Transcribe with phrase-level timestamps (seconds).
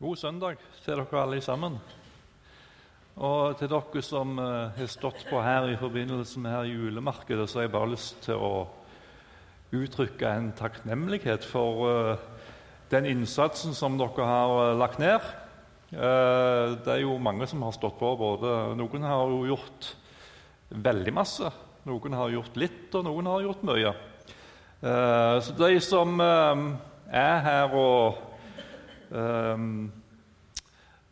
[0.00, 1.74] God søndag til dere alle sammen.
[3.20, 7.58] Og til dere som uh, har stått på her i forbindelse med her julemarkedet, så
[7.58, 8.62] har jeg bare lyst til å
[9.76, 12.22] uttrykke en takknemlighet for uh,
[12.88, 15.20] den innsatsen som dere har uh, lagt ned.
[15.90, 18.14] det er jo mange som har stått på.
[18.16, 19.90] både Noen har jo gjort
[20.70, 21.52] veldig masse,
[21.84, 23.92] noen har gjort litt, og noen har gjort mye.
[25.42, 28.29] så de som er her og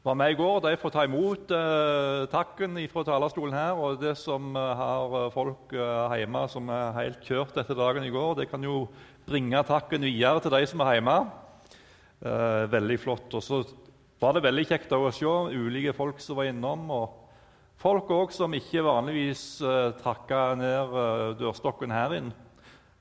[0.09, 0.61] var med i går.
[0.65, 3.77] De får ta imot uh, takken fra talerstolen her.
[3.77, 8.07] Og det som uh, har eh, folk uh, hjemme som er helt kjørt etter dagen
[8.07, 8.87] i går, det kan jo
[9.29, 11.19] bringe takken videre til de som er hjemme.
[12.23, 13.37] Uh, veldig flott.
[13.37, 13.63] Og så
[14.23, 16.89] var det veldig kjekt å se ulike folk som var innom.
[16.91, 17.25] og
[17.79, 20.97] Folk òg som ikke vanligvis uh, trakka ned
[21.39, 22.33] dørstokken her inn,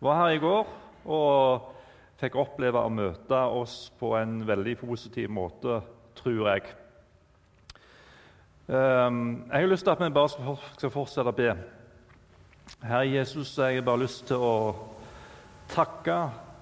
[0.03, 0.77] var her i går.
[1.07, 1.73] og
[2.17, 5.81] fikk oppleve å møte oss på en veldig positiv måte,
[6.17, 6.65] tror jeg.
[8.67, 11.51] Um, jeg har lyst til at vi bare skal fortsette å be.
[12.81, 14.57] Herre Jesus, jeg har bare lyst til å
[15.71, 16.17] takke,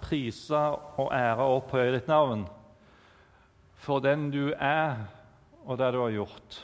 [0.06, 0.60] prise
[1.02, 2.44] og ære og opphøye ditt navn
[3.82, 5.08] for den du er,
[5.66, 6.60] og det du har gjort.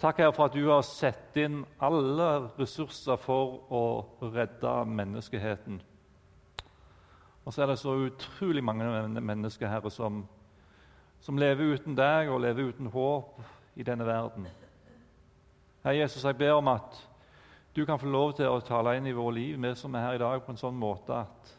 [0.00, 3.84] Takk Herre, for at du har satt inn alle ressurser for å
[4.32, 5.80] redde menneskeheten.
[7.44, 8.84] Og så er det så utrolig mange
[9.20, 10.24] mennesker her som,
[11.20, 13.40] som lever uten deg og lever uten håp
[13.76, 14.46] i denne verden.
[15.84, 16.98] Herre Jesus, jeg ber om at
[17.76, 20.18] du kan få lov til å tale inn i våre liv, vi som er her
[20.18, 21.52] i dag, på en sånn måte at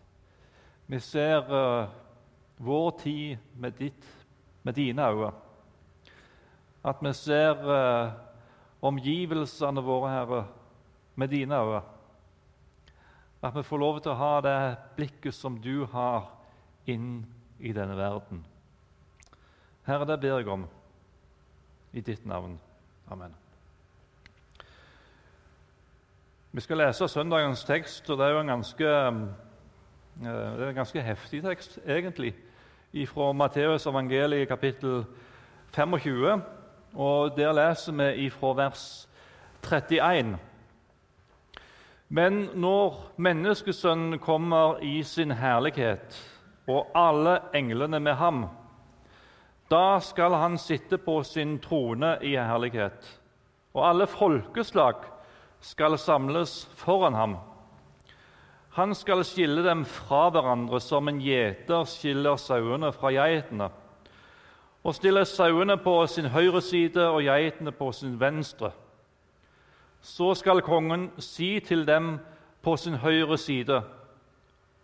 [0.91, 1.87] vi ser uh,
[2.59, 4.07] vår tid med, ditt,
[4.61, 5.31] med dine øyne.
[6.83, 8.11] At vi ser uh,
[8.83, 10.41] omgivelsene våre, Herre,
[11.15, 11.81] med dine øyne.
[13.41, 14.57] At vi får lov til å ha det
[14.97, 16.29] blikket som du har
[16.85, 17.23] inn
[17.59, 18.43] i denne verden.
[19.87, 20.67] Herre, det ber jeg om
[21.93, 22.59] i ditt navn.
[23.11, 23.33] Amen.
[26.51, 28.87] Vi skal lese søndagens tekst, og det er jo en ganske,
[30.21, 32.35] eh, en ganske heftig tekst, egentlig,
[33.07, 35.05] fra Matteus evangeliet kapittel
[35.71, 36.41] 25.
[36.93, 39.07] Og Der leser vi ifra vers
[39.63, 40.37] 31.
[42.11, 46.17] Men når Menneskesønnen kommer i sin herlighet,
[46.67, 48.41] og alle englene med ham,
[49.71, 53.07] da skal han sitte på sin trone i herlighet,
[53.71, 55.07] og alle folkeslag
[55.63, 57.37] skal samles foran ham.
[58.75, 63.71] Han skal skille dem fra hverandre som en gjeter skiller sauene fra geitene,
[64.83, 68.73] og stille sauene på sin høyre side og geitene på sin venstre.
[70.01, 72.15] Så skal kongen si til dem
[72.61, 73.81] på sin høyre side.: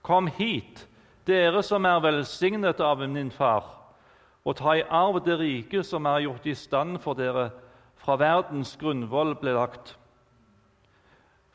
[0.01, 0.87] Kom hit,
[1.27, 3.65] dere som er velsignet av min far,
[4.45, 7.49] og ta i arv det rike som er gjort i stand for dere
[7.97, 9.97] fra verdens grunnvoll ble lagt.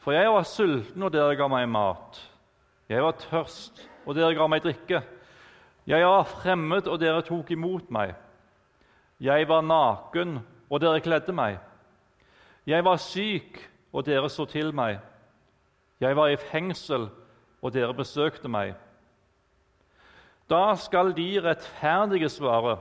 [0.03, 2.19] For jeg var sulten, og dere ga meg mat.
[2.91, 5.03] Jeg var tørst, og dere ga meg drikke.
[5.87, 8.17] Jeg var fremmed, og dere tok imot meg.
[9.23, 11.61] Jeg var naken, og dere kledde meg.
[12.67, 13.59] Jeg var syk,
[13.93, 15.01] og dere så til meg.
[16.01, 17.09] Jeg var i fengsel,
[17.63, 18.75] og dere besøkte meg.
[20.51, 22.79] Da skal de rettferdige svare,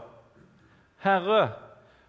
[1.01, 1.53] Herre,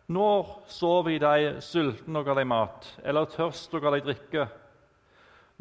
[0.07, 4.47] når så vi deg sulten og ga deg mat, eller tørst og ga deg drikke?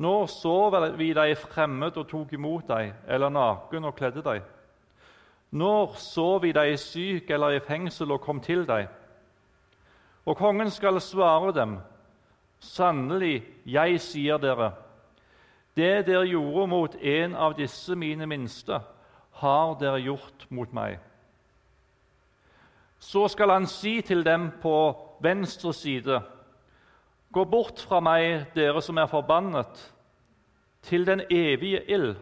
[0.01, 0.55] Når så
[0.97, 4.41] vi deg fremmed og tok imot deg, eller naken og kledde deg?
[5.51, 8.89] Når så vi deg syk eller i fengsel og kom til deg?
[10.25, 11.77] Og kongen skal svare dem,
[12.61, 14.71] Sannelig, jeg sier dere,
[15.75, 18.81] det dere gjorde mot en av disse mine minste,
[19.41, 20.99] har dere gjort mot meg.
[23.01, 24.75] Så skal han si til dem på
[25.23, 26.21] venstre side.:
[27.33, 29.93] Gå bort fra meg, dere som er forbannet,
[30.81, 32.15] til den evige ild,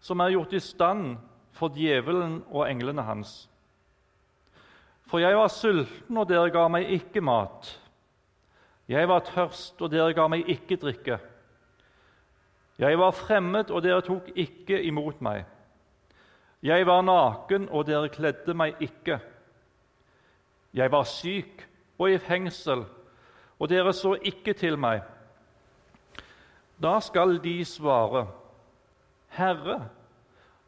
[0.00, 1.16] som er gjort i stand
[1.52, 3.48] for djevelen og englene hans.
[5.06, 7.81] For jeg var sulten, og dere ga meg ikke mat.
[8.92, 11.16] Jeg var tørst, og dere ga meg ikke drikke.
[12.82, 15.46] Jeg var fremmed, og dere tok ikke imot meg.
[16.62, 19.16] Jeg var naken, og dere kledde meg ikke.
[20.76, 21.64] Jeg var syk
[21.98, 22.84] og i fengsel,
[23.58, 25.00] og dere så ikke til meg.
[26.82, 28.26] Da skal de svare,
[29.32, 29.78] Herre,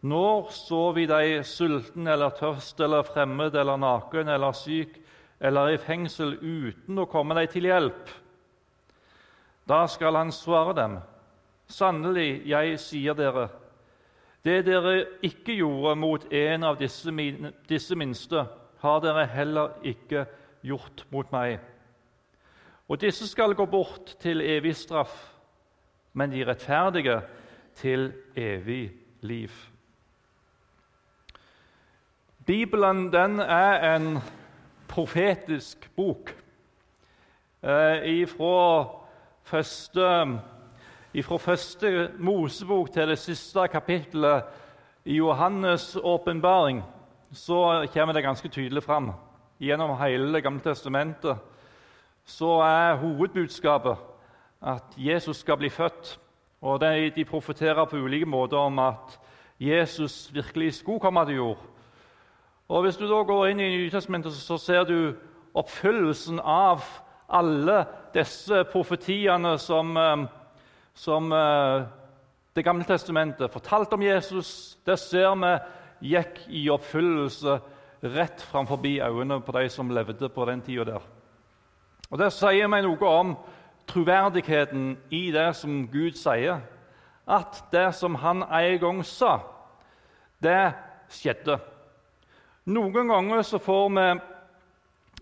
[0.01, 5.01] når så vi deg sulten eller tørst eller fremmed eller naken eller syk
[5.45, 8.09] eller i fengsel uten å komme deg til hjelp.
[9.69, 10.97] Da skal han svare dem,
[11.69, 13.49] sannelig, jeg sier dere,
[14.45, 17.09] Det dere ikke gjorde mot en av disse,
[17.69, 18.43] disse minste,
[18.83, 20.27] har dere heller ikke
[20.61, 21.63] gjort mot meg.
[22.89, 25.15] Og disse skal gå bort til evig straff,
[26.13, 27.23] men de rettferdige
[27.81, 28.93] til evig
[29.25, 29.51] liv.
[32.45, 34.19] Bibelen den er en
[34.95, 36.31] profetisk bok.
[37.63, 38.89] Eh, fra
[39.43, 40.39] første,
[41.15, 44.45] ifra første Mosebok til det siste kapittelet
[45.05, 46.83] i Johannes' åpenbaring
[47.33, 49.13] så kommer det ganske tydelig fram.
[49.61, 51.39] Gjennom hele Det gamle testamentet
[52.25, 53.97] så er hovedbudskapet
[54.63, 56.19] at Jesus skal bli født.
[56.61, 59.21] Og de, de profeterer på ulike måter om at
[59.61, 61.74] Jesus virkelig skulle komme til jord.
[62.69, 65.15] Og Hvis du da går inn i Nytestamentet, så ser du
[65.55, 66.85] oppfyllelsen av
[67.29, 67.85] alle
[68.15, 70.25] disse profetiene som, eh,
[70.95, 71.85] som eh,
[72.55, 74.79] Det gamle testamentet fortalte om Jesus.
[74.87, 75.59] Det ser vi
[76.15, 77.61] gikk i oppfyllelse
[78.03, 81.03] rett framfor øynene på de som levde på den tida der.
[82.11, 83.37] Og Det sier meg noe om
[83.87, 86.61] troverdigheten i det som Gud sier.
[87.27, 89.41] At det som han en gang sa,
[90.43, 90.73] det
[91.09, 91.59] skjedde.
[92.65, 94.05] Noen ganger så får vi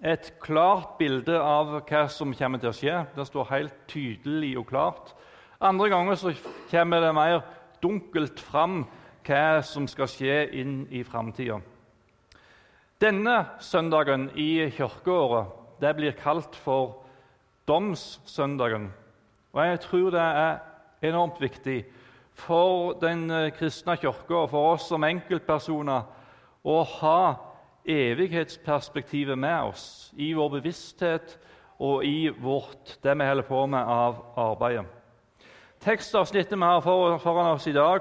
[0.07, 3.01] et klart bilde av hva som kommer til å skje.
[3.17, 5.11] Det står helt tydelig og klart.
[5.59, 6.31] Andre ganger så
[6.71, 7.43] kommer det mer
[7.83, 8.85] dunkelt fram
[9.27, 11.59] hva som skal skje inn i framtida.
[13.03, 15.51] Denne søndagen i kirkeåret
[15.83, 17.01] det blir kalt for
[17.67, 18.93] domssøndagen.
[19.51, 20.59] Og Jeg tror det er
[21.11, 21.81] enormt viktig
[22.39, 23.27] for den
[23.59, 26.22] kristne kirka og for oss som enkeltpersoner
[26.65, 27.35] å ha
[27.89, 31.39] evighetsperspektivet med oss i vår bevissthet
[31.83, 34.87] og i vårt, det vi holder på med av arbeidet.
[35.83, 38.01] Tekstavsnittet vi har foran oss i dag,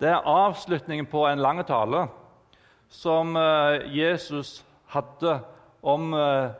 [0.00, 2.06] det er avslutningen på en lang tale
[2.88, 5.38] som eh, Jesus hadde
[5.82, 6.50] om eh,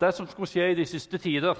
[0.00, 1.54] det som skulle skje i de siste tider.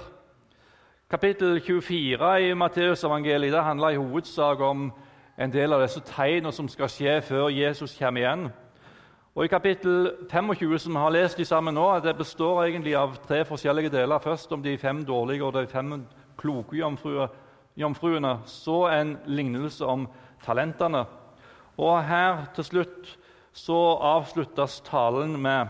[1.09, 4.91] Kapittel 24 i Matteusevangeliet handler i hovedsak om
[5.37, 8.49] en del av disse tegnene som skal skje før Jesus kommer igjen.
[9.35, 13.15] Og I kapittel 25, som vi har lest de sammen nå, det består egentlig av
[13.25, 14.21] tre forskjellige deler.
[14.21, 16.03] Først om de fem dårlige og de fem
[16.37, 18.33] kloke jomfruene.
[18.45, 20.03] Så en lignelse om
[20.45, 21.05] talentene.
[21.77, 23.09] Og her til slutt
[23.57, 25.65] så avsluttes talen med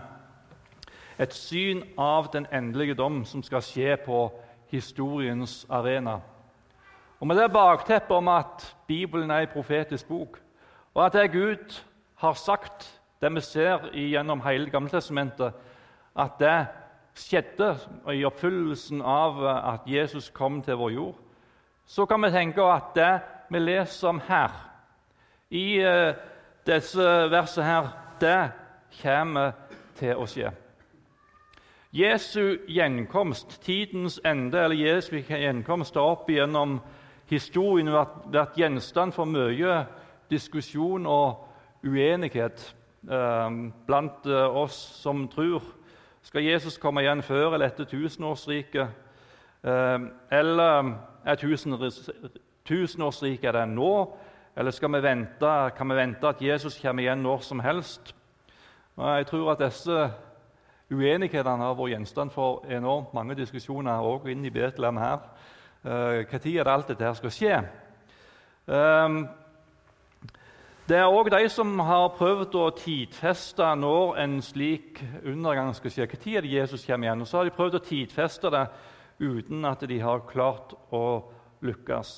[1.17, 4.25] et syn av den endelige dom som skal skje på
[4.73, 6.17] historiens arena.
[7.19, 10.41] Og Med det bakteppet om at Bibelen er en profetisk bok,
[10.93, 11.79] og at det Gud
[12.15, 15.53] har sagt, det vi ser gjennom hele Gammeltestamentet,
[16.15, 16.57] at det
[17.15, 17.69] skjedde
[18.11, 21.15] i oppfyllelsen av at Jesus kom til vår jord,
[21.85, 23.13] så kan vi tenke at det
[23.49, 24.51] vi leser om her,
[25.53, 26.15] i uh,
[26.65, 27.89] disse versene her,
[28.19, 28.51] det
[29.01, 29.51] kommer
[29.99, 30.51] til å skje.
[31.93, 36.79] Jesu gjenkomst, tidens ende, eller Jesu gjenkomst har opp igjennom
[37.29, 39.83] historien vært, vært gjenstand for mye
[40.33, 42.73] diskusjon og uenighet
[43.03, 45.63] blant uh, oss som tror.
[46.23, 48.99] Skal Jesus komme igjen før eller etter tusenårsriket?
[49.63, 50.89] eller
[51.23, 51.35] er
[52.67, 53.93] tusenårsriket det nå?
[54.55, 58.15] Eller skal vi vente, kan vi vente at Jesus kommer igjen når som helst?
[58.97, 60.09] Jeg tror at disse
[60.93, 65.23] uenighetene har vært gjenstand for enormt mange diskusjoner også inne i Betlehem her.
[65.83, 67.55] Når eh, er det alt dette skal skje?
[70.83, 76.07] Det er òg de som har prøvd å tidfeste når en slik undergang skal skje.
[76.11, 77.21] Når er Jesus kommer igjen?
[77.23, 78.63] Og så har de prøvd å tidfeste det
[79.23, 81.23] uten at de har klart å
[81.63, 82.09] lykkes.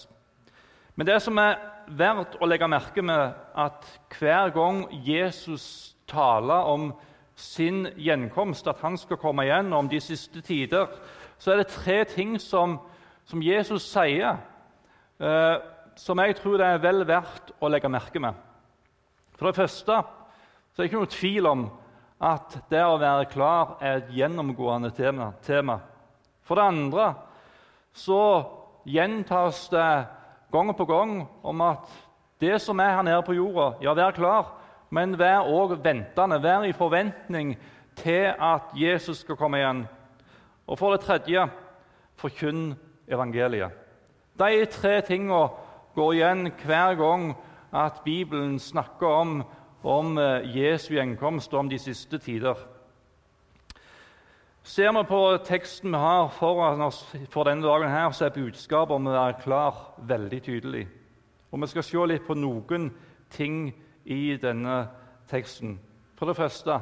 [0.98, 1.60] Men det som er
[1.94, 3.86] verdt å legge merke med, at
[4.18, 6.88] hver gang Jesus taler om
[7.38, 10.90] sin gjenkomst, at han skal komme igjen om de siste tider,
[11.38, 12.80] så er det tre ting som,
[13.30, 14.42] som Jesus sier,
[15.22, 15.56] eh,
[16.02, 18.42] som jeg tror det er vel verdt å legge merke med.
[19.36, 21.66] For det første så er det ikke noe tvil om
[22.26, 25.80] at det å være klar er et gjennomgående tema.
[26.46, 27.08] For det andre
[27.96, 28.22] så
[28.88, 29.90] gjentas det
[30.52, 31.92] gang på gang om at
[32.40, 34.52] det som er her nede på jorda, ja, vær klar,
[34.92, 36.40] men vær òg ventende.
[36.44, 37.56] Vær i forventning
[37.96, 39.86] til at Jesus skal komme igjen.
[40.68, 41.48] Og for det tredje
[42.20, 42.76] forkynn
[43.08, 43.72] evangeliet.
[44.40, 45.48] De tre tingene
[45.96, 47.30] går igjen hver gang
[47.76, 49.44] at Bibelen snakker om,
[49.84, 52.56] om eh, Jesu gjenkomst og om de siste tider.
[54.66, 58.96] Ser vi på teksten vi har foran oss for denne dagen, her, så er budskapet
[58.96, 60.88] om å være klar veldig tydelig.
[61.52, 62.90] Og Vi skal se litt på noen
[63.30, 63.70] ting
[64.06, 64.88] i denne
[65.30, 65.78] teksten.
[66.18, 66.80] For det første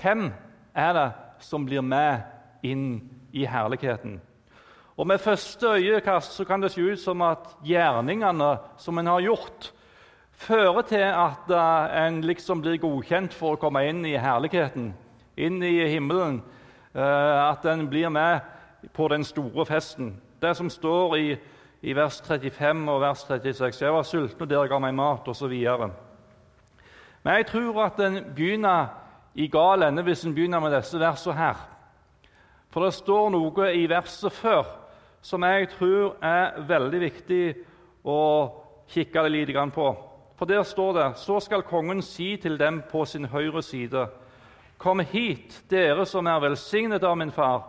[0.00, 0.30] hvem
[0.74, 1.06] er det
[1.44, 2.24] som blir med
[2.64, 4.20] inn i herligheten?
[4.96, 9.20] Og Med første øyekast så kan det se ut som at gjerningene som en har
[9.20, 9.72] gjort,
[10.36, 14.92] fører til at uh, en liksom blir godkjent for å komme inn i herligheten,
[15.36, 16.42] inn i himmelen.
[16.96, 18.40] Uh, at en blir med
[18.94, 20.14] på den store festen.
[20.42, 21.36] Det som står i,
[21.82, 25.52] i vers 35 og vers 36 Jeg var sulten, og dere ga meg mat, osv.
[27.22, 28.92] Men jeg tror at en begynner
[29.34, 31.56] i gal ende hvis en begynner med disse versene her.
[32.70, 34.66] For det står noe i verset før
[35.26, 37.44] som jeg tror er veldig viktig
[38.06, 38.20] å
[38.92, 39.88] kikke litt på.
[40.36, 44.08] For der står det Så skal kongen si til dem på sin høyre side.:
[44.78, 47.62] Kom hit, dere som er velsignet av min far.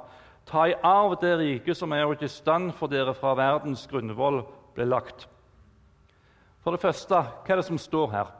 [0.45, 4.43] Ta i arv det riket som er gjort i stand for dere fra verdens grunnvoll
[4.75, 5.27] ble lagt.
[6.63, 8.31] For det første, hva er det som står her?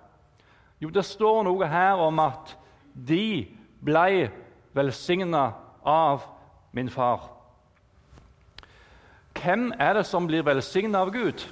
[0.80, 2.56] Jo, det står noe her om at
[2.94, 3.48] de
[3.84, 4.30] ble
[4.76, 5.54] velsigna
[5.84, 6.28] av
[6.72, 7.30] min far.
[9.38, 11.44] Hvem er det som blir velsigna av Gud?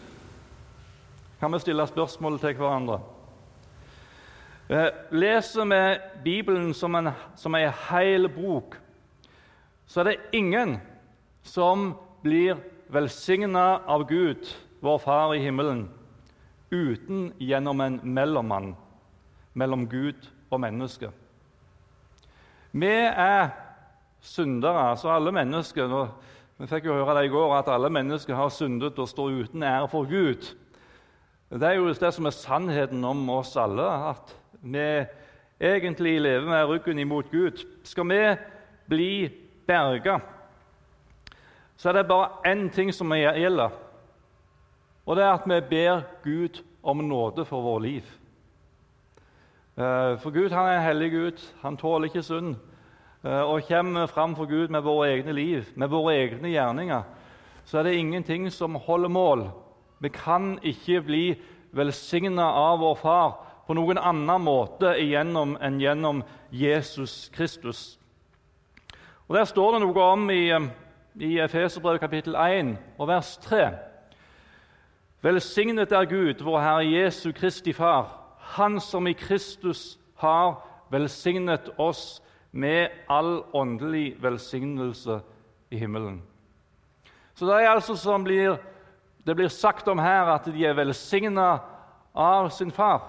[1.40, 3.00] Kan vi stille spørsmål til hverandre?
[4.70, 5.82] Eh, leser vi
[6.24, 8.78] Bibelen som en, som en hel bok,
[9.86, 10.78] så er det ingen
[11.44, 11.92] som
[12.24, 12.56] blir
[12.88, 14.48] velsigna av Gud,
[14.82, 15.90] vår Far i himmelen,
[16.72, 18.76] uten gjennom en mellommann
[19.54, 21.12] mellom Gud og menneske.
[22.72, 23.50] Vi er
[24.22, 26.00] syndere, altså alle mennesker.
[26.58, 29.64] Vi fikk jo høre det i går, at alle mennesker har syndet og står uten
[29.64, 30.56] ære for Gud.
[31.56, 35.06] Det er jo det som er sannheten om oss alle, at vi
[35.64, 37.64] egentlig lever med ryggen imot Gud.
[37.88, 38.20] Skal vi
[38.92, 39.30] bli
[39.68, 40.18] berga,
[41.78, 43.72] så er det bare én ting som gjelder.
[45.06, 48.04] Og det er at vi ber Gud om nåde for vårt liv.
[49.78, 51.52] Eh, for Gud han er en hellig Gud.
[51.62, 52.56] Han tåler ikke synd.
[53.24, 57.04] Eh, og kommer fram for Gud med våre egne liv, med våre egne gjerninger,
[57.66, 59.52] så er det ingenting som holder mål.
[60.00, 61.26] Vi kan ikke bli
[61.76, 63.36] velsigna av vår Far
[63.68, 67.98] på noen annen måte igjennom enn gjennom Jesus Kristus.
[69.28, 70.52] Og Der står det noe om i,
[71.18, 73.72] i Efeserbrevet kapittel 1 og vers 3.
[75.26, 78.22] Velsignet er Gud, vår Herre Jesu Kristi Far,
[78.56, 80.62] Han som i Kristus har
[80.92, 82.22] velsignet oss
[82.52, 85.20] med all åndelig velsignelse
[85.72, 86.22] i himmelen.
[87.34, 88.60] Så det er altså som blir,
[89.26, 91.60] det blir sagt om her, at de er velsigna
[92.14, 93.02] av sin far.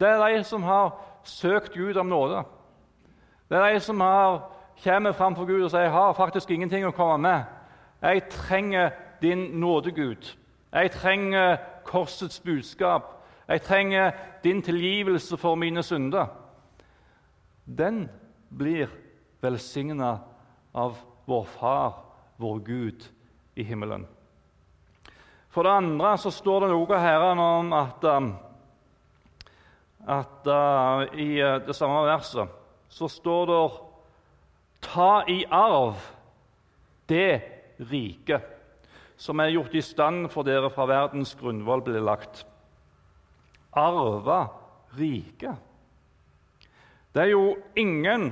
[0.00, 2.42] Det er de som har søkt Gud om nåde.
[3.48, 4.40] Det er de som har,
[4.84, 7.44] kommer framfor Gud og sier jeg har faktisk ingenting å komme med.
[8.00, 10.30] Jeg trenger din nåde, Gud.
[10.72, 13.18] Jeg trenger korsets budskap.
[13.48, 14.12] Jeg trenger
[14.44, 16.26] din tilgivelse for mine synder.
[17.66, 18.08] Den
[18.48, 18.88] blir
[19.42, 20.18] velsigna
[20.74, 21.92] av vår Far,
[22.38, 23.04] vår Gud,
[23.56, 24.06] i himmelen.
[25.50, 28.30] For det andre så står det noe her om at, um,
[30.06, 32.58] at uh, i uh, det samme verset
[32.90, 33.62] så står det
[34.80, 35.98] Ta i arv
[37.10, 37.42] det
[37.90, 38.46] riket
[39.20, 42.46] som er gjort i stand for dere fra verdens grunnvoll ble lagt.
[43.76, 44.38] Arve
[44.96, 45.58] riket.
[47.12, 48.30] Det er jo ingen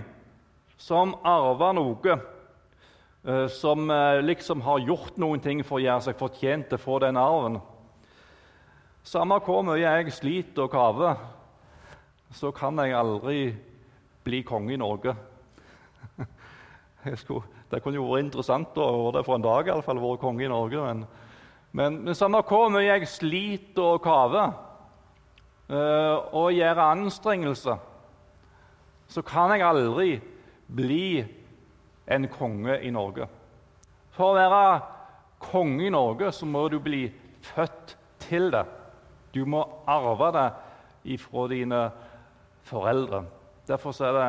[0.80, 2.16] som arver noe
[3.48, 6.98] som eh, liksom har gjort noen ting for å gjøre seg fortjent til å få
[7.02, 7.58] den arven.
[9.04, 11.18] Samme hvor mye jeg sliter og kaver,
[12.34, 13.40] så kan jeg aldri
[14.24, 15.14] bli konge i Norge.
[17.20, 20.00] Skulle, det kunne jo vært interessant å være det for en dag, i alle fall,
[20.02, 20.84] være konge i Norge.
[20.84, 21.04] Men,
[21.72, 24.52] men, men samme hvor mye jeg sliter og kaver
[25.72, 27.80] uh, og gjør anstrengelser,
[29.08, 30.18] så kan jeg aldri
[30.68, 31.24] bli
[32.10, 33.28] en konge i Norge.
[34.16, 34.80] For å være
[35.42, 37.06] konge i Norge så må du bli
[37.52, 38.64] født til det.
[39.34, 40.48] Du må arve det
[41.14, 41.82] ifra dine
[42.66, 43.24] foreldre.
[43.68, 44.28] Derfor er det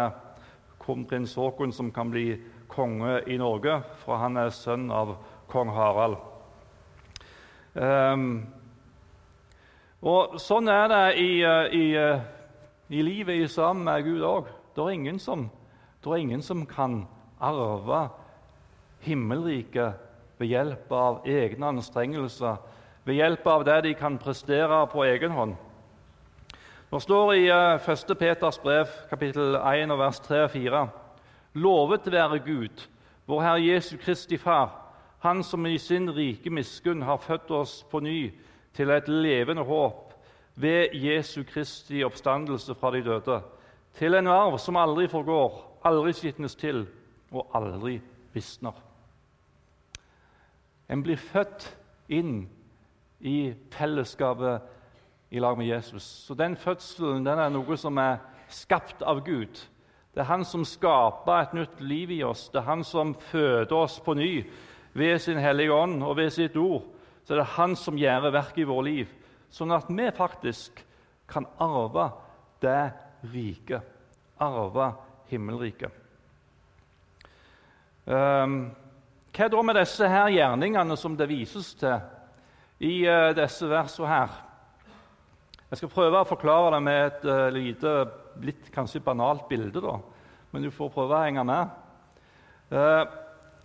[0.80, 2.34] kronprins Haakon som kan bli
[2.70, 5.16] konge i Norge, for han er sønn av
[5.50, 6.18] kong Harald.
[7.74, 8.48] Um,
[10.02, 11.32] og Sånn er det i,
[11.76, 11.86] i,
[12.90, 14.52] i livet sammen med Gud òg.
[14.76, 17.02] Det er ingen som kan
[17.40, 18.10] arve
[19.06, 19.94] himmelriket
[20.40, 22.60] ved hjelp av egne anstrengelser,
[23.04, 25.56] ved hjelp av det de kan prestere på egen hånd.
[26.90, 28.12] Det står i 1.
[28.12, 30.88] Eh, Peters brev, kapittel 1, vers 3 og 4.:
[31.54, 32.88] Lovet være Gud,
[33.26, 34.86] vår Herre Jesu Kristi Far,
[35.20, 38.32] Han som i sin rike miskunn har født oss på ny
[38.74, 40.14] til et levende håp
[40.56, 43.42] ved Jesu Kristi oppstandelse fra de døde,
[44.00, 46.86] til en arv som aldri forgår, aldri skitnes til
[47.32, 48.00] og aldri
[48.34, 48.74] visner.
[50.90, 51.68] En blir født
[52.10, 52.48] inn
[53.20, 54.62] i fellesskapet
[55.30, 56.04] i lag med Jesus.
[56.04, 58.18] Så den fødselen den er noe som er
[58.50, 59.60] skapt av Gud.
[60.14, 62.48] Det er Han som skaper et nytt liv i oss.
[62.50, 64.44] Det er Han som føder oss på ny
[64.94, 66.88] ved sin Hellige Ånd og ved sitt ord.
[67.24, 69.14] Så det er Han som gjør verket i vårt liv,
[69.54, 70.82] sånn at vi faktisk
[71.30, 72.10] kan arve
[72.62, 72.92] det
[73.30, 73.86] riket.
[74.42, 74.94] Arve
[75.30, 75.94] himmelriket.
[78.10, 78.72] Um,
[79.38, 82.00] hva da med disse her gjerningene som det vises til
[82.82, 84.32] i uh, disse versene her?
[85.70, 87.92] Jeg skal prøve å forklare det med et uh, lite,
[88.42, 89.84] litt kanskje banalt bilde.
[89.84, 90.00] da.
[90.50, 91.76] Men du får prøve å henge med.
[92.74, 93.06] Uh,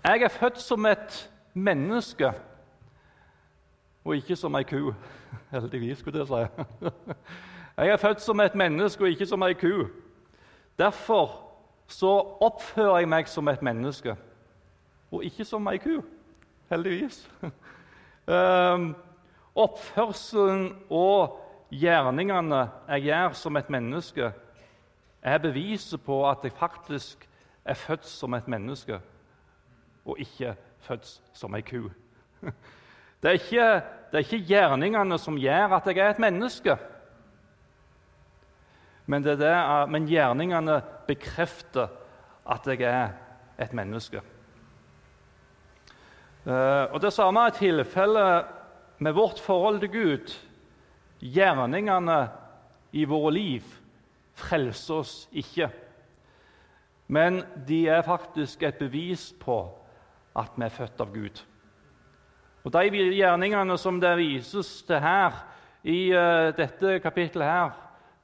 [0.05, 1.17] jeg er født som et
[1.57, 2.35] menneske
[4.05, 4.93] og ikke som ei ku.
[5.55, 6.93] Heldigvis, skulle jeg si.
[7.81, 9.89] Jeg er født som et menneske og ikke som ei ku.
[10.79, 11.33] Derfor
[11.91, 12.13] så
[12.45, 14.15] oppfører jeg meg som et menneske
[15.15, 15.99] og ikke som ei ku.
[16.71, 17.23] Heldigvis.
[18.27, 18.95] Um,
[19.65, 21.41] oppførselen og
[21.71, 24.33] gjerningene jeg gjør som et menneske,
[25.25, 27.29] er beviset på at jeg faktisk
[27.65, 28.99] er født som et menneske
[30.05, 31.89] og ikke født som ei ku.
[33.25, 33.69] Det er, ikke,
[34.13, 36.75] det er ikke gjerningene som gjør at jeg er et menneske.
[39.07, 39.55] Men, det det,
[39.89, 41.89] men gjerningene bekrefter
[42.45, 43.15] at jeg er
[43.65, 44.21] et menneske.
[46.45, 48.45] Eh, og Det samme er tilfellet
[48.99, 50.35] med vårt forhold til Gud.
[51.21, 52.29] Gjerningene
[52.93, 53.63] i våre liv
[54.37, 55.71] frelser oss ikke.
[57.09, 59.59] Men de er faktisk et bevis på
[60.37, 61.41] at vi er født av Gud.
[62.65, 62.85] Og De
[63.15, 65.37] gjerningene som det vises til her
[65.85, 67.73] i uh, dette kapittelet, her,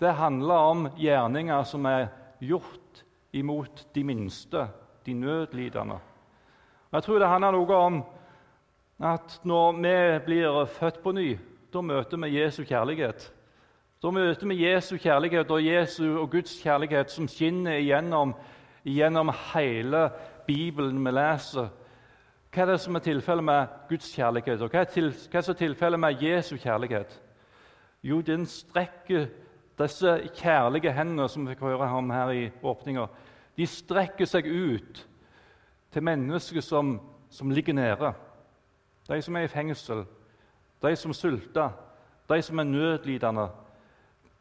[0.00, 2.08] det handler om gjerninger som er
[2.40, 4.66] gjort imot de minste,
[5.06, 6.00] de nødlidende.
[6.90, 7.98] Jeg tror det handler noe om
[9.06, 11.28] at når vi blir født på ny,
[11.70, 13.28] da møter vi Jesu kjærlighet.
[14.02, 18.32] Da møter vi Jesu kjærlighet og Jesu og Guds kjærlighet som skinner igjennom,
[18.82, 20.08] igjennom hele
[20.48, 21.68] Bibelen vi leser.
[22.50, 25.58] Hva er det som er tilfellet med Guds kjærlighet, og hva er, til, hva er
[25.60, 27.14] tilfellet med Jesu kjærlighet?
[28.02, 29.28] Jo, den strekker
[29.78, 33.06] disse kjærlige hendene som vi fikk høre om her i åpninga,
[33.54, 35.04] de strekker seg ut
[35.92, 37.00] til mennesker som,
[37.30, 38.12] som ligger nede.
[39.08, 40.04] De som er i fengsel,
[40.82, 41.70] de som sulter,
[42.30, 43.48] de som er nødlidende.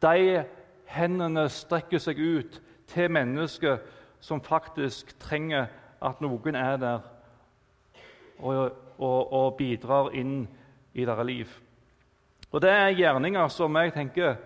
[0.02, 0.44] De
[0.86, 2.60] hendene strekker seg ut
[2.90, 3.80] til mennesker
[4.20, 5.68] som faktisk trenger
[6.02, 7.02] at noen er der
[8.40, 10.46] og, og, og bidrar inn
[10.94, 11.50] i deres liv.
[12.50, 14.38] Og Det er gjerninger som jeg tenker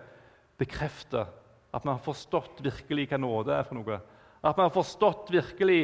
[0.58, 1.30] bekrefter
[1.74, 3.96] at vi har forstått virkelig hva nåde er for noe.
[4.44, 5.78] At vi har forstått virkelig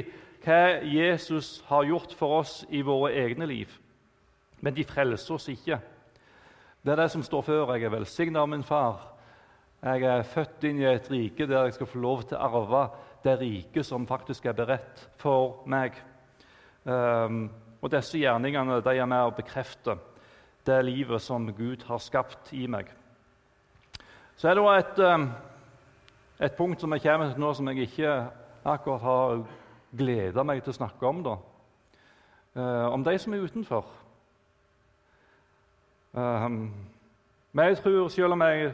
[0.45, 3.73] hva Jesus har gjort for oss i våre egne liv.
[4.61, 5.79] Men de frelser oss ikke.
[6.81, 7.75] Det er det som står før.
[7.75, 9.11] Jeg er velsigna av min far.
[9.81, 12.85] Jeg er født inn i et rike der jeg skal få lov til å arve
[13.25, 15.97] det riket som faktisk er beredt for meg.
[16.85, 17.47] Um,
[17.81, 19.97] og disse gjerningene de er med å bekrefte
[20.69, 22.89] det livet som Gud har skapt i meg.
[24.37, 25.31] Så er det et, um,
[26.41, 28.15] et punkt som jeg kommer til nå, som jeg ikke
[28.65, 29.43] akkurat har
[29.97, 31.23] gleda meg til å snakke om.
[31.25, 31.37] da.
[32.57, 33.87] Uh, om de som er utenfor.
[36.13, 36.73] Um,
[37.53, 38.73] men jeg tror, selv om, jeg,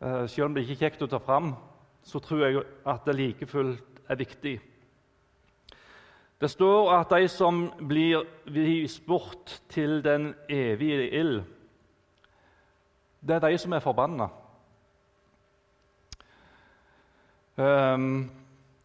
[0.00, 1.54] uh, selv om det ikke er kjekt å ta fram,
[2.02, 4.60] så tror jeg at det like fullt er viktig.
[6.40, 11.42] Det står at de som blir vist bort til den evige ild,
[13.20, 14.26] det er de som er forbanna.
[17.56, 18.30] Um,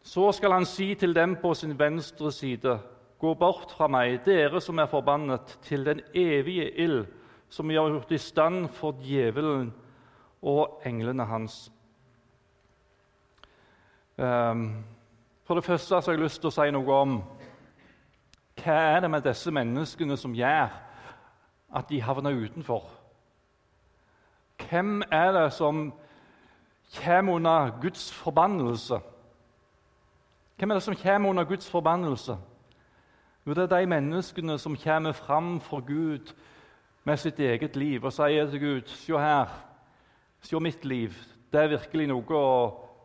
[0.07, 2.79] så skal han si til dem på sin venstre side.:
[3.19, 7.05] Gå bort fra meg, dere som er forbannet, til den evige ild,
[7.49, 9.73] som jeg har gjort i stand for djevelen
[10.41, 11.71] og englene hans.
[14.17, 14.85] Um,
[15.43, 17.17] for det første har jeg lyst til å si noe om
[18.57, 20.71] hva er det med disse menneskene som gjør
[21.75, 22.87] at de havner utenfor?
[24.69, 25.93] Hvem er det som
[26.95, 28.99] kommer under Guds forbannelse?
[30.57, 32.37] Hvem er det som kommer under Guds forbannelse?
[33.47, 36.33] Jo, det er de menneskene som kommer fram for Gud
[37.03, 39.51] med sitt eget liv og sier til Gud Se her,
[40.41, 41.13] se mitt liv.
[41.53, 42.49] Det er virkelig noe å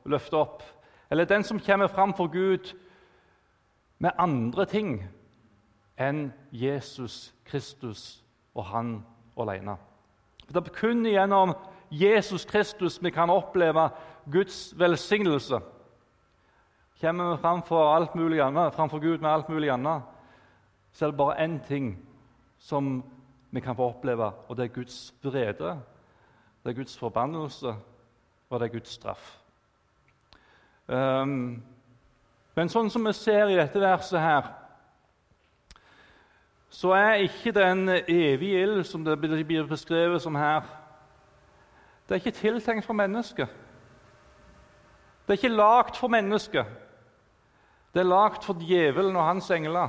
[0.09, 0.63] løfte opp.
[1.11, 2.73] Eller den som kommer fram for Gud
[3.99, 5.05] med andre ting
[6.01, 9.05] enn Jesus Kristus og han
[9.37, 9.77] alene.
[10.49, 11.53] Det er kun gjennom
[11.91, 13.91] Jesus Kristus vi kan oppleve
[14.33, 15.61] Guds velsignelse.
[17.03, 20.03] Kommer vi framfor, alt mulig annet, framfor Gud med alt mulig annet,
[20.93, 21.97] så er det bare én ting
[22.59, 23.03] som
[23.51, 25.81] vi kan få oppleve, og det er Guds vrede.
[26.63, 27.75] Det er Guds forbannelse,
[28.51, 29.33] og det er Guds straff.
[30.87, 31.63] Um,
[32.55, 34.53] men sånn som vi ser i dette verset her,
[36.71, 40.63] så er ikke den evige ild som det blir beskrevet som her,
[42.07, 43.51] det er ikke tiltenkt for mennesket.
[45.27, 46.79] Det er ikke lagd for mennesket.
[47.95, 49.89] Det er lagd for djevelen og hans engler.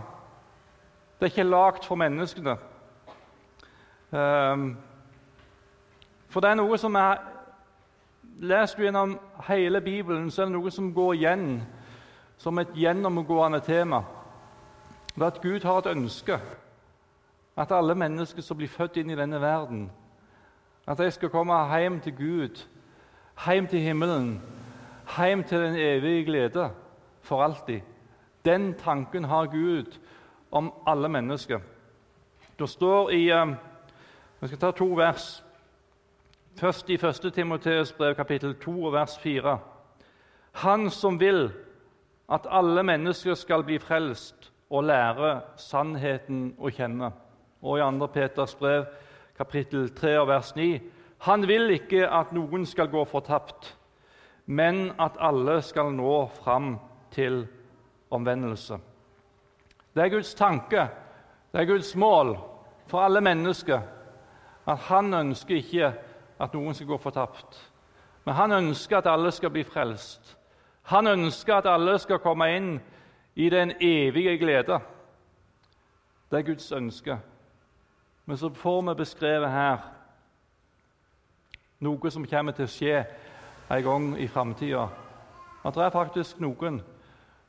[1.19, 2.57] Det er ikke lagd for menneskene.
[4.11, 4.77] Um,
[6.29, 7.29] for det er noe som er
[8.43, 9.11] Leser du gjennom
[9.47, 11.45] hele Bibelen, så er det noe som går igjen
[12.41, 14.01] som et gjennomgående tema.
[15.13, 16.39] Det er at Gud har et ønske.
[17.55, 19.85] At alle mennesker som blir født inn i denne verden,
[20.87, 22.63] at de skal komme hjem til Gud,
[23.45, 24.41] hjem til himmelen,
[25.17, 26.69] hjem til den evige glede
[27.21, 27.92] for alltid.
[28.45, 29.99] Den tanken har Gud
[30.51, 31.59] om alle mennesker.
[32.59, 33.53] Det står i eh,
[34.39, 35.43] Vi skal ta to vers.
[36.59, 37.33] Først i 1.
[37.33, 39.59] Timoteus brev, kapittel 2, vers 4.
[40.51, 41.51] Han som vil
[42.29, 47.11] at alle mennesker skal bli frelst og lære sannheten å kjenne.
[47.61, 48.07] Og i 2.
[48.13, 48.85] Peters brev,
[49.37, 50.81] kapittel 3, vers 9.
[51.17, 53.77] Han vil ikke at noen skal gå fortapt,
[54.45, 56.75] men at alle skal nå fram
[57.11, 57.45] til
[58.13, 58.77] omvendelse.
[59.93, 60.87] Det er Guds tanke,
[61.51, 62.37] det er Guds mål
[62.87, 63.81] for alle mennesker
[64.65, 65.91] at han ønsker ikke
[66.39, 67.57] at noen skal gå fortapt,
[68.25, 70.37] men han ønsker at alle skal bli frelst.
[70.83, 72.71] Han ønsker at alle skal komme inn
[73.35, 74.79] i den evige glede.
[76.31, 77.17] Det er Guds ønske.
[78.25, 79.83] Men så får vi beskrevet her
[81.83, 83.03] noe som kommer til å skje
[83.69, 84.87] en gang i framtida.
[85.63, 86.81] At det er faktisk noen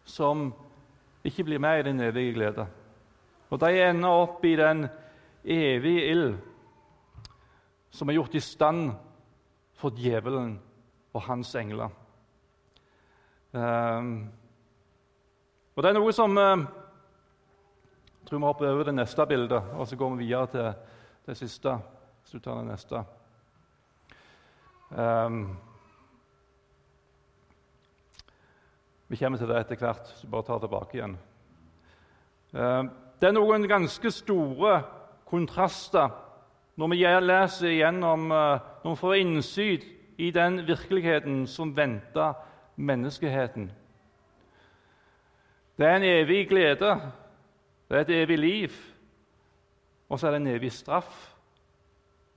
[0.05, 0.53] som
[1.25, 2.67] ikke blir med i den evige glede.
[3.51, 4.87] Og de ender opp i den
[5.45, 6.37] evige ild
[7.95, 8.89] som er gjort i stand
[9.79, 10.57] for djevelen
[11.15, 11.93] og hans engler.
[13.53, 14.33] Um,
[15.77, 16.65] og Det er noe som uh,
[18.19, 20.73] Jeg tror vi hopper over det neste bildet, og så går vi videre til
[21.27, 21.77] det siste.
[22.23, 23.05] Hvis du tar det neste.
[24.91, 25.57] Um,
[29.09, 31.17] vi kommer til det etter hvert, så bare tar tilbake igjen.
[32.55, 32.85] Uh,
[33.21, 34.79] det er noen ganske store
[35.29, 36.13] kontraster
[36.81, 39.87] når vi leser igjennom, uh, når vi får innsyn
[40.19, 42.35] i den virkeligheten som venter
[42.77, 43.71] menneskeheten.
[45.79, 47.01] Det er en evig glede,
[47.89, 48.71] det er et evig liv,
[50.09, 51.35] og så er det en evig straff,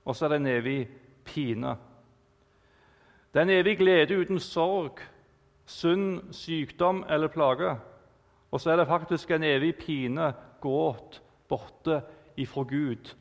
[0.04, 0.88] og så er det en evig
[1.24, 1.76] pine.
[3.32, 4.98] Det er en evig glede uten sorg,
[5.68, 7.76] sunn sykdom eller plage.
[8.50, 12.00] Og så er det faktisk en evig pine, gråt, borte
[12.40, 13.12] ifra Gud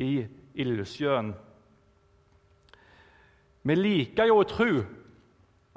[0.00, 1.34] i ildsjøen.
[3.62, 4.70] Vi liker jo å tro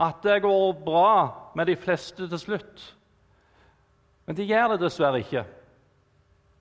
[0.04, 2.86] at det går bra med de fleste til slutt.
[4.26, 5.44] Men det gjør det dessverre ikke.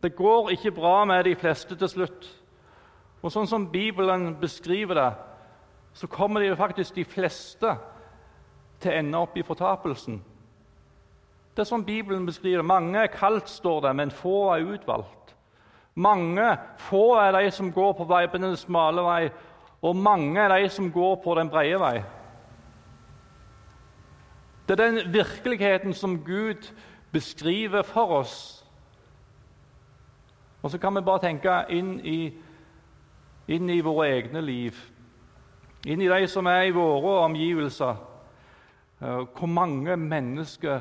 [0.03, 2.27] Det går ikke bra med de fleste til slutt.
[3.23, 5.11] Og sånn som Bibelen beskriver det,
[5.95, 7.77] så kommer de faktisk de fleste
[8.83, 10.21] til å ende opp i fortapelsen.
[11.53, 12.63] Det er som Bibelen beskriver.
[12.63, 15.37] Mange er kalt, står det, men få er utvalgt.
[15.95, 19.31] Mange, Få er de som går på vei på den smale vei,
[19.83, 22.03] og mange er de som går på den brede vei.
[24.69, 26.73] Det er den virkeligheten som Gud
[27.13, 28.65] beskriver for oss.
[30.63, 32.33] Og så kan vi bare tenke inn i,
[33.49, 34.79] inn i våre egne liv,
[35.87, 37.97] inn i de som er i våre omgivelser.
[39.03, 40.81] Eh, hvor mange mennesker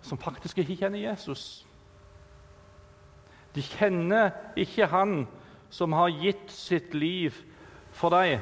[0.00, 1.66] som faktisk ikke kjenner Jesus.
[3.54, 5.26] De kjenner ikke Han
[5.70, 7.32] som har gitt sitt liv
[7.90, 8.40] for dem.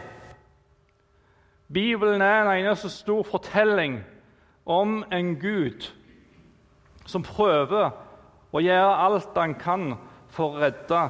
[1.72, 4.02] Bibelen er en eneste stor fortelling
[4.66, 5.86] om en Gud
[7.06, 7.90] som prøver
[8.52, 9.94] å gjøre alt han kan
[10.28, 11.06] for å redde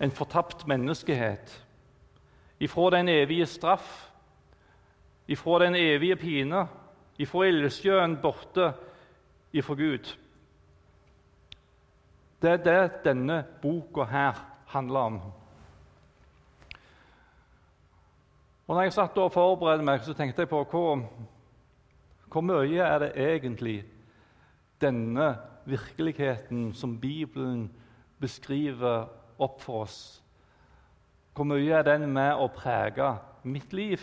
[0.00, 1.64] en fortapt menneskehet
[2.60, 4.10] ifra den evige straff,
[5.28, 6.66] ifra den evige pine,
[7.18, 8.72] ifra ildsjøen borte
[9.52, 10.12] ifra Gud.
[12.42, 14.38] Det er det denne boka her
[14.70, 15.20] handler om.
[18.68, 21.02] Og når jeg satt og forberedte meg, så tenkte jeg på hvor
[22.28, 23.78] hvor mye er det egentlig
[24.80, 25.30] denne
[25.64, 27.70] virkeligheten som Bibelen
[28.20, 30.22] beskriver opp for oss
[31.34, 33.14] Hvor mye er den med å prege
[33.48, 34.02] mitt liv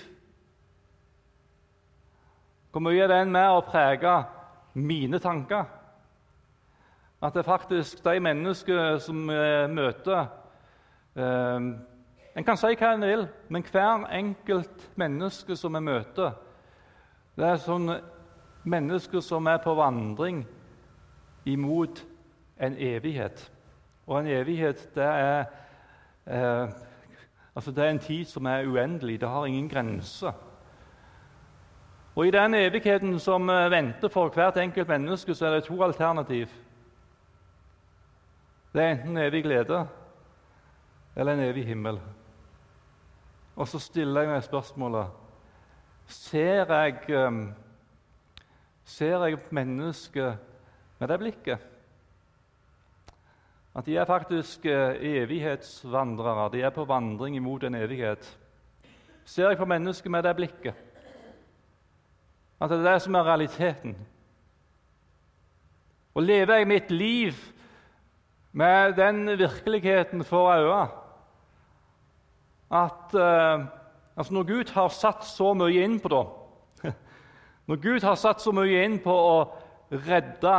[2.76, 4.14] Hvor mye er den med å prege
[4.76, 5.62] mine tanker?
[7.24, 9.22] At det er faktisk de menneskene som
[9.72, 10.26] møter
[11.16, 11.70] eh,
[12.36, 16.34] En kan si hva en vil, men hver enkelt menneske som vi møter,
[17.40, 17.94] det er sånn
[18.68, 20.42] mennesker som er på vandring
[21.48, 22.02] imot
[22.60, 23.46] en evighet.
[24.04, 25.48] Og en evighet, det er
[26.28, 26.76] eh,
[27.56, 29.22] Altså, det er en tid som er uendelig.
[29.22, 30.36] Det har ingen grenser.
[32.16, 35.84] Og I den evigheten som eh, venter for hvert enkelt menneske, så er det to
[35.84, 36.48] alternativ.
[38.74, 39.88] Det er enten evig glede
[41.16, 42.00] eller en evig himmel.
[43.56, 45.22] Og så stiller jeg meg spørsmålet
[46.08, 47.38] Ser jeg, eh,
[48.86, 50.38] ser jeg mennesket
[51.00, 51.72] med det blikket?
[53.76, 56.52] At de er faktisk eh, evighetsvandrere.
[56.52, 58.38] De er på vandring imot en evighet.
[59.26, 60.76] Ser jeg på mennesket med det blikket?
[62.62, 63.96] At det er det som er realiteten?
[66.16, 67.34] Og lever jeg mitt liv
[68.52, 70.88] med den virkeligheten for øye
[72.72, 73.66] at eh,
[74.18, 76.94] altså Når Gud har satt så mye inn på det
[77.68, 79.36] Når Gud har satt så mye inn på å
[79.92, 80.56] redde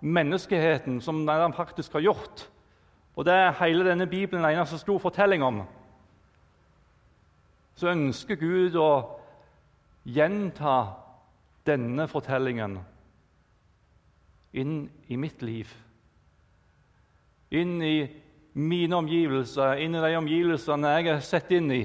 [0.00, 2.48] menneskeheten som han faktisk har gjort
[3.16, 5.62] og det er hele denne Bibelen en eneste stor fortelling om.
[7.74, 8.90] Så ønsker Gud å
[10.04, 10.74] gjenta
[11.66, 12.78] denne fortellingen
[14.54, 15.70] inn i mitt liv.
[17.54, 18.06] Inn i
[18.54, 21.82] mine omgivelser, inn i de omgivelsene jeg er sett inn i.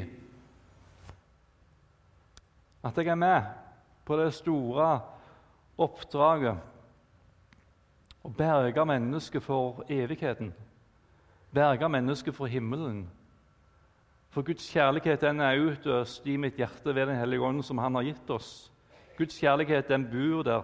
[2.85, 3.41] At jeg er med
[4.05, 4.89] på det store
[5.79, 6.57] oppdraget
[8.23, 10.53] å berge mennesket for evigheten
[11.51, 13.07] berge mennesket for himmelen.
[14.29, 17.95] For Guds kjærlighet den er utøst i mitt hjerte ved Den hellige ånd, som Han
[17.95, 18.68] har gitt oss.
[19.19, 20.63] Guds kjærlighet den bor der.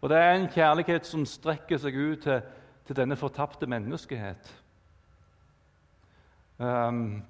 [0.00, 2.40] Og det er en kjærlighet som strekker seg ut til,
[2.88, 4.48] til denne fortapte menneskehet.
[6.60, 7.20] Um,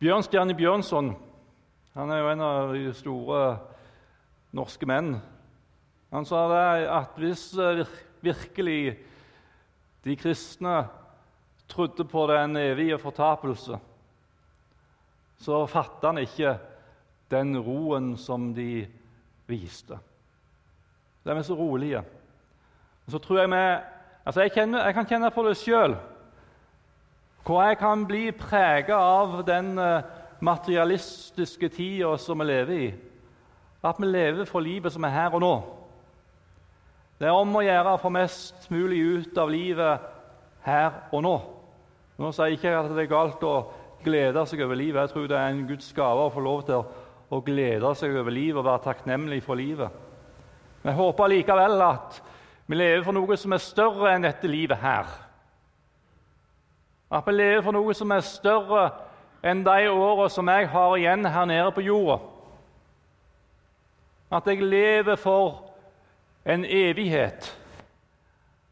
[0.00, 1.14] Bjørnstjerne Bjørnson
[1.96, 3.40] han er jo en av de store
[4.56, 5.14] norske menn.
[6.12, 7.86] Han sa det at hvis eh,
[8.20, 8.98] virkelig
[10.04, 10.74] de kristne
[11.72, 13.78] trodde på den evige fortapelse,
[15.40, 16.52] så fattet han ikke
[17.30, 18.86] den roen som de
[19.46, 19.98] viste.
[21.24, 22.02] De er så rolige.
[23.08, 23.62] Så tror jeg vi,
[24.26, 25.96] altså jeg, kjenner, jeg kan kjenne på det sjøl,
[27.46, 30.02] hvor jeg kan bli preget av den eh,
[30.40, 32.88] materialistiske tida som vi lever i.
[33.86, 35.54] At vi lever for livet som er her og nå.
[37.20, 40.08] Det er om å gjøre å få mest mulig ut av livet
[40.66, 41.36] her og nå.
[42.18, 43.56] Nå sier jeg ikke at det er galt å
[44.04, 45.06] glede seg over livet.
[45.06, 48.30] Jeg tror det er en Guds gave å få lov til å glede seg over
[48.30, 49.90] livet og være takknemlig for livet.
[50.82, 52.22] Men jeg håper likevel at
[52.66, 55.10] vi lever for noe som er større enn dette livet her.
[57.10, 58.88] At vi lever for noe som er større
[59.46, 62.18] enn de årene som jeg har igjen her nede på jorda.
[64.30, 65.70] At jeg lever for
[66.46, 67.50] en evighet.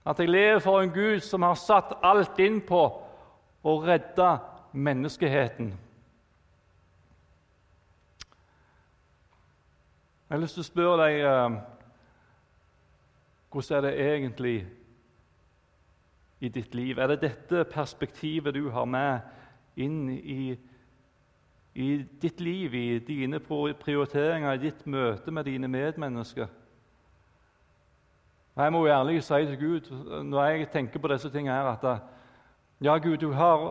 [0.07, 2.83] At jeg lever for en Gud som har satt alt inn på
[3.65, 4.35] å redde
[4.73, 5.73] menneskeheten.
[10.35, 11.53] Jeg har lyst til å spørre deg eh,
[13.55, 14.55] hvordan er det egentlig
[16.43, 16.99] i ditt liv?
[16.99, 20.59] Er det dette perspektivet du har med inn i,
[21.79, 21.89] i
[22.27, 26.51] ditt liv, i dine prioriteringer, i ditt møte med dine medmennesker?
[28.59, 29.97] Jeg må jo ærlig si til Gud
[30.35, 32.09] når jeg tenker på disse tingene her, at
[32.83, 33.71] ja, Gud, du har,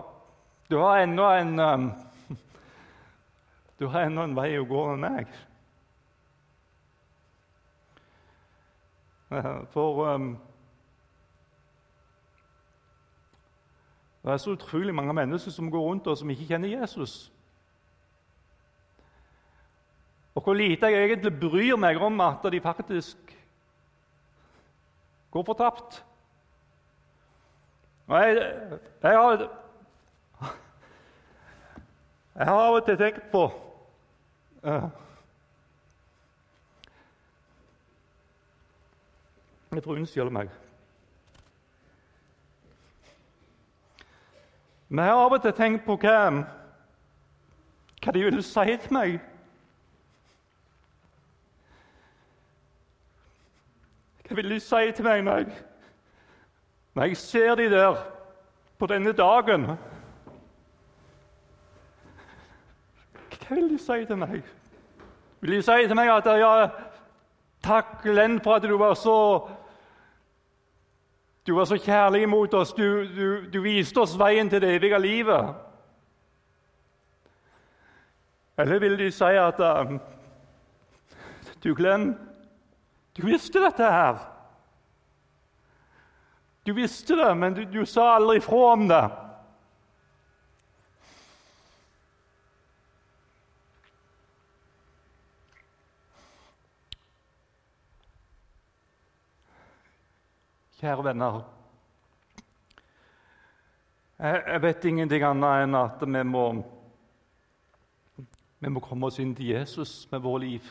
[0.71, 1.95] du har ennå en um,
[3.79, 5.41] Du har ennå en vei å gå med meg.
[9.73, 10.37] For um,
[14.23, 17.31] det er så utrolig mange mennesker som går rundt og som ikke kjenner Jesus.
[20.35, 23.17] Og hvor lite jeg egentlig bryr meg om at de faktisk
[25.31, 26.05] går fortapt.
[28.07, 28.35] Og jeg,
[29.03, 29.49] jeg, har,
[32.35, 33.43] jeg har av og til tenkt på
[34.63, 34.89] uh,
[39.73, 40.49] Jeg får unnskylde meg.
[44.89, 46.17] Men jeg har av og til tenkt på hva,
[48.03, 49.15] hva de ville si til meg
[54.27, 55.57] Hva vil de si til meg når jeg,
[56.93, 57.97] når jeg ser de der
[58.77, 59.65] på denne dagen?
[63.33, 64.37] Hva vil de si til meg
[65.41, 66.53] Vil de si til meg at ja,
[67.65, 69.17] takk, Glenn, for at du var så
[71.47, 72.73] du var så kjærlig mot oss.
[72.73, 75.55] Du, du, du viste oss veien til det evige livet.
[78.57, 79.97] Eller vil de si at uh,
[81.63, 82.13] Du, Glenn,
[83.17, 84.17] du visste dette her.
[86.65, 89.03] Du visste det, men du, du sa aldri ifra om det.
[100.83, 101.35] Kjære venner.
[104.19, 106.41] Jeg vet ingenting annet enn at vi må
[108.59, 110.65] vi må komme oss inn til Jesus med vår liv.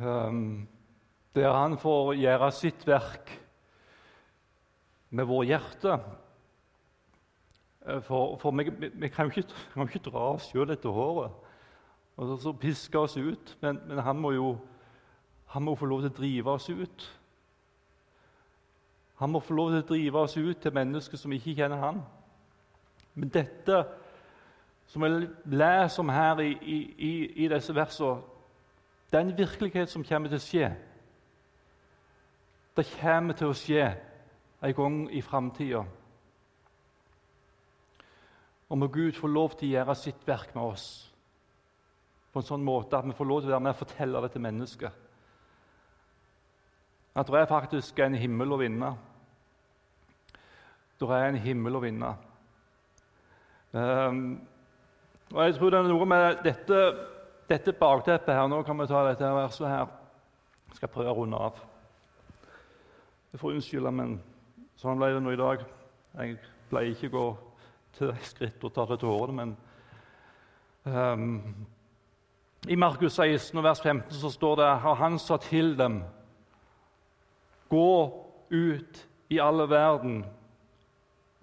[0.00, 0.64] Um,
[1.36, 3.32] der han får gjøre sitt verk
[5.10, 5.96] med vår hjerte.
[7.84, 11.36] Eh, for, for vi, vi, kan jo ikke, kan ikke dra oss sjøl etter håret
[12.16, 13.52] og så piske oss ut.
[13.60, 14.54] Men, men, han må jo
[15.52, 17.06] han må få lov til å drive oss ut.
[19.24, 22.02] Han må få lov til å drive oss ut til mennesker som ikke kjenner han.
[23.16, 23.78] Men dette
[24.92, 25.08] som vi
[25.56, 27.12] leser om her i, i,
[27.44, 28.18] i disse versene,
[29.08, 30.68] det er en virkelighet som kommer til å skje.
[32.76, 33.86] Det kommer til å skje
[34.60, 35.80] en gang i framtida.
[38.68, 40.86] Og må Gud få lov til å gjøre sitt verk med oss
[42.28, 44.32] på en sånn måte at vi får lov til å være med og fortelle det
[44.36, 45.02] til mennesker.
[47.16, 48.92] At det er faktisk en himmel å vinne.
[51.08, 52.10] Det er en himmel å vinne.
[53.74, 54.24] Um,
[55.34, 56.80] og jeg tror det er noe med dette,
[57.50, 58.48] dette bakteppet her.
[58.50, 59.88] Nå kan vi ta dette verset her.
[60.68, 61.58] Jeg skal prøve å runde av.
[63.32, 64.18] Jeg får unnskylde, men
[64.78, 65.64] sånn ble det nå i dag.
[66.14, 66.36] Jeg
[66.70, 67.26] pleier ikke å gå
[67.98, 69.56] til skritt og ta det til årene, men
[70.86, 71.26] um,
[72.70, 76.02] I Markus 16, vers 15 så står det «Har han sa til dem
[77.70, 77.90] Gå
[78.50, 79.00] ut
[79.34, 80.22] i alle verden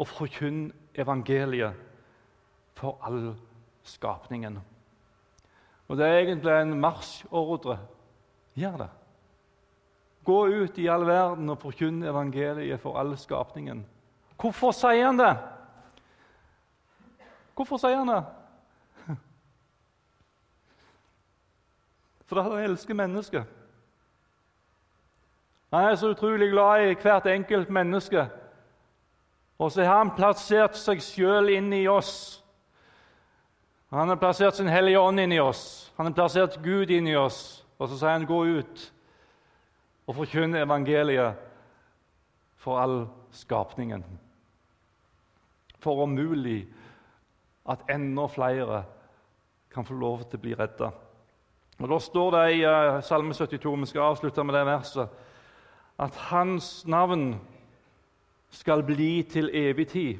[0.01, 1.77] og forkynn evangeliet
[2.73, 3.35] for all
[3.83, 4.57] skapningen.
[5.87, 7.77] Og Det er egentlig en marsjordre.
[8.55, 8.89] Gjør det.
[10.25, 13.85] Gå ut i all verden og forkynn evangeliet for all skapningen.
[14.41, 15.37] Hvorfor sier han det?
[17.55, 18.23] Hvorfor sier han det?
[22.25, 23.43] Fordi han elsker mennesker.
[25.73, 28.29] Han er så utrolig glad i hvert enkelt menneske.
[29.61, 32.41] Og så har han plassert seg sjøl inn i oss
[33.91, 35.91] han har plassert sin Hellige Ånd inni oss.
[35.95, 37.65] Han har plassert Gud inni oss.
[37.77, 38.93] Og så sier han, 'Gå ut
[40.07, 41.35] og forkynn evangeliet
[42.55, 44.03] for all skapningen.'
[45.79, 46.67] For om mulig
[47.65, 48.83] at enda flere
[49.73, 50.91] kan få lov til å bli redda.
[51.79, 55.09] Og Da står det i uh, Salme 72, vi skal avslutte med det verset,
[55.99, 57.39] at hans navn
[58.51, 60.17] skal bli til evig tid.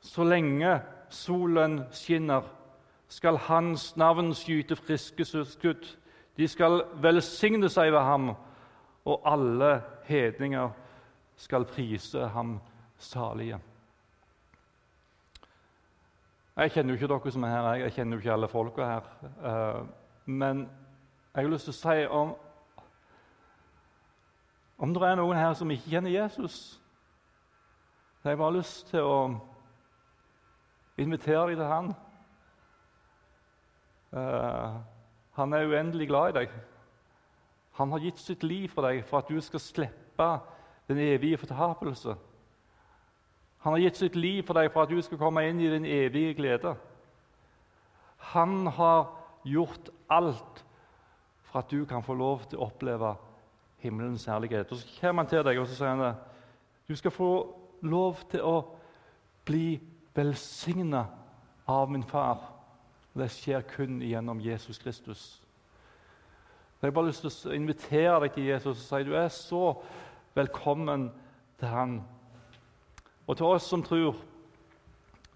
[0.00, 2.42] Så lenge solen skinner,
[3.08, 5.86] skal hans navn skyte friske skudd.
[6.36, 8.34] De skal velsigne seg ved ham,
[9.08, 10.68] og alle hedninger
[11.36, 12.58] skal prise ham
[12.98, 13.58] salige.
[16.58, 19.10] Jeg kjenner jo ikke dere som er her, jeg kjenner jo ikke alle folka her.
[19.22, 19.82] Eh,
[20.26, 20.68] men
[21.34, 22.32] jeg har lyst til å si om
[24.78, 26.78] om det er noen her som ikke kjenner Jesus,
[28.18, 29.18] så har jeg bare lyst til å
[30.98, 31.90] invitere dem til han.
[34.14, 34.78] Uh,
[35.38, 36.54] han er uendelig glad i deg.
[37.78, 40.30] Han har gitt sitt liv for deg for at du skal slippe
[40.88, 42.16] den evige fortapelse.
[43.62, 45.86] Han har gitt sitt liv for deg for at du skal komme inn i den
[45.86, 46.74] evige glede.
[48.32, 49.10] Han har
[49.46, 50.64] gjort alt
[51.48, 53.14] for at du kan få lov til å oppleve
[53.78, 54.72] himmelens herlighet.
[54.72, 56.14] Og Så kommer han til deg og så sier han det.
[56.88, 57.32] Du skal få
[57.82, 58.56] lov til å
[59.44, 59.80] bli
[60.14, 61.06] velsigna
[61.68, 62.40] av min far.
[63.14, 65.42] Det skjer kun gjennom Jesus Kristus.
[66.80, 69.62] Jeg har bare lyst til å invitere deg til Jesus og si du er så
[70.34, 71.08] velkommen
[71.58, 71.96] til han.
[73.26, 74.16] Og til oss som tror,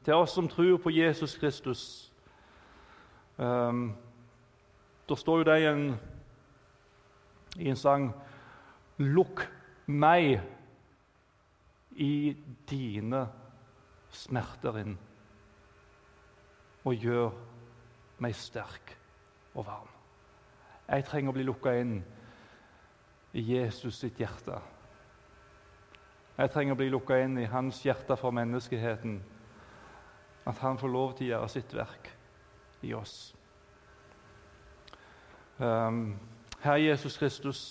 [0.05, 2.12] til oss som tror på Jesus Kristus
[3.36, 3.95] um,
[5.09, 5.82] Det står jo det i en,
[7.59, 8.12] i en sang
[9.03, 9.42] Lukk
[9.90, 10.38] meg
[11.98, 12.36] i
[12.70, 13.22] dine
[14.12, 14.94] smerter inn
[16.82, 17.32] og gjør
[18.22, 18.94] meg sterk
[19.55, 19.90] og varm.
[20.88, 21.98] Jeg trenger å bli lukka inn
[23.32, 24.59] i Jesus sitt hjerte.
[26.36, 29.20] Jeg trenger å bli lukka inn i hans hjerte for menneskeheten.
[30.48, 32.11] At han får lov til å gjøre sitt verk
[32.82, 33.16] i oss.
[35.62, 36.18] Um,
[36.64, 37.62] Herre Jesus Kristus.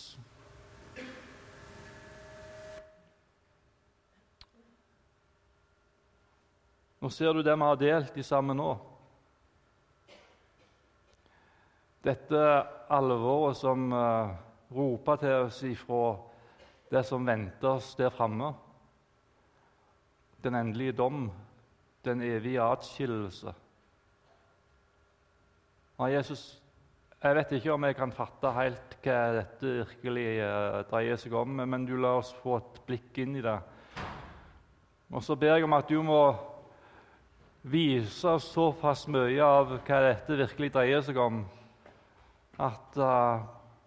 [7.02, 8.70] Nå ser du det vi har delt i sammen nå.
[12.06, 12.41] Dette
[12.93, 14.34] alvoret som uh,
[14.74, 16.04] roper til oss ifra
[16.93, 18.52] det som venter oss der framme.
[20.45, 21.26] Den endelige dom,
[22.06, 23.54] den evige atskillelse.
[26.02, 26.45] Nei, Jesus,
[27.22, 31.66] jeg vet ikke om jeg kan fatte helt hva dette virkelig uh, dreier seg om,
[31.66, 33.58] men du lar oss få et blikk inn i det.
[35.10, 36.22] Og så ber jeg om at du må
[37.62, 41.43] vise såpass mye av hva dette virkelig dreier seg om,
[42.62, 43.43] at uh,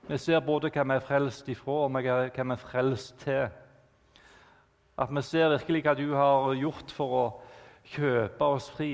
[0.07, 3.49] vi ser både hva vi er frelst ifra, og hva vi er frelst til.
[4.95, 7.25] At vi ser virkelig hva du har gjort for å
[7.95, 8.93] kjøpe oss fri.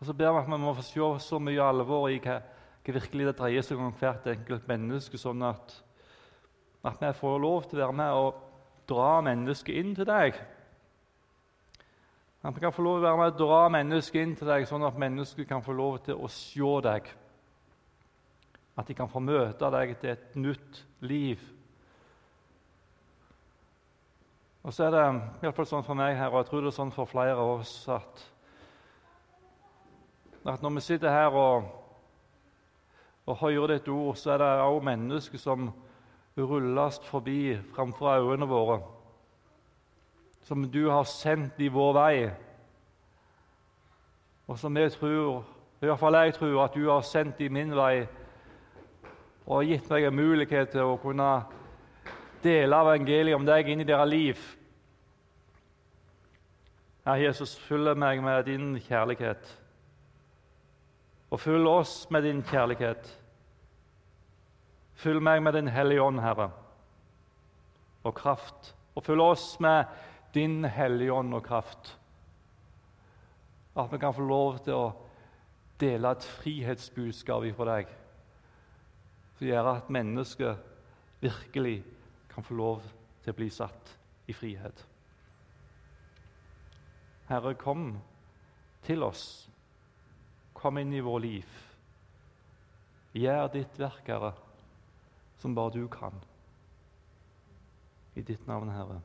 [0.00, 2.38] Og så ber vi at vi må få se så mye alvor i hva
[2.80, 5.74] hva virkelig det dreier seg om hvert enkelt menneske, sånn at,
[6.86, 8.38] at vi får lov til å være med og
[8.88, 10.38] dra mennesket inn til deg.
[12.42, 14.66] At vi kan få lov til å være med og dra mennesket inn til deg,
[14.68, 17.08] sånn at mennesket kan få lov til å se deg.
[18.80, 21.42] At de kan få møte deg til et nytt liv.
[24.64, 26.72] Og så er det i hvert fall sånn for meg her, og jeg tror det
[26.72, 28.24] er sånn for flere av oss, at,
[30.48, 31.68] at når vi sitter her og
[33.30, 35.68] og hører ditt ord, så er det også mennesker som
[36.38, 38.80] rulles forbi framfor øynene våre.
[40.40, 42.14] Som du har sendt i vår vei,
[44.50, 45.44] og som jeg tror,
[45.78, 48.06] i hvert fall jeg tror, at du har sendt i min vei
[49.46, 51.28] og gitt meg en mulighet til å kunne
[52.42, 54.42] dele evangeliet om deg inn i deres liv.
[57.06, 59.54] Herre Jesus, fyll meg med din kjærlighet,
[61.30, 63.16] og fyll oss med din kjærlighet.
[65.00, 66.50] Fyll meg med Din Hellige Ånd, Herre,
[68.04, 68.74] og kraft.
[68.94, 69.86] Og fyll oss med
[70.34, 71.98] Din Hellige Ånd og kraft.
[73.76, 74.92] At vi kan få lov til å
[75.80, 77.94] dele et frihetsbudskap fra deg
[79.38, 80.66] som gjør at mennesket
[81.22, 81.78] virkelig
[82.28, 82.84] kan få lov
[83.22, 83.94] til å bli satt
[84.28, 84.84] i frihet.
[87.30, 87.94] Herre, kom
[88.84, 89.24] til oss.
[90.52, 91.56] Kom inn i vår liv.
[93.16, 94.34] Gjør ditt verk, Herre
[95.40, 96.12] som bare du kan.
[98.14, 99.00] I ditt navn, Herre.